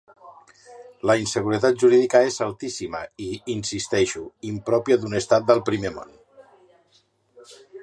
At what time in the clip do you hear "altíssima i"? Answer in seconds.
2.45-3.29